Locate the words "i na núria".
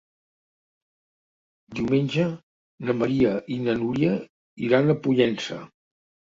3.59-4.19